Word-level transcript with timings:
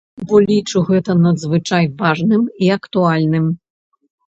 Бо 0.29 0.37
лічу 0.51 0.81
гэта 0.87 1.15
надзвычай 1.25 1.85
важным 2.01 2.49
і 2.65 2.73
актуальным. 2.79 3.45